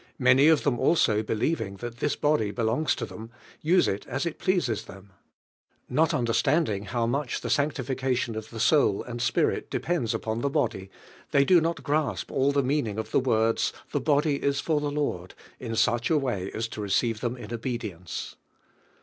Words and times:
Many 0.17 0.47
of 0.47 0.63
them 0.63 0.79
also, 0.79 1.21
believing 1.21 1.77
thai 1.77 1.89
this 1.89 2.15
body 2.15 2.49
belongs 2.49 2.95
to 2.95 3.05
them, 3.05 3.29
use 3.61 3.87
it 3.87 4.07
as 4.07 4.25
it 4.25 4.39
pleases 4.39 4.85
them. 4.85 5.11
Now 5.87 6.07
under 6.11 6.33
standing 6.33 6.85
how 6.85 7.05
much 7.05 7.41
the 7.41 7.49
sajjetiucation 7.49 8.35
of 8.35 8.47
i 8.51 8.55
In 8.55 8.59
soul 8.59 9.03
and 9.03 9.21
spirit 9.21 9.69
dependsupon 9.69 10.41
'the 10.41 10.49
body, 10.49 10.89
they 11.29 11.45
do 11.45 11.61
not 11.61 11.83
grasp 11.83 12.31
all 12.31 12.51
the 12.51 12.63
meaning 12.63 12.97
of 12.97 13.11
the 13.11 13.19
words, 13.19 13.73
"The 13.91 14.01
body 14.01 14.37
is 14.37 14.59
for 14.59 14.81
the 14.81 14.89
Lord," 14.89 15.35
in 15.59 15.75
such 15.75 16.09
a 16.09 16.17
way 16.17 16.49
as 16.51 16.67
to 16.69 16.81
receive 16.81 17.21
them 17.21 17.37
in 17.37 17.53
obedience. 17.53 18.37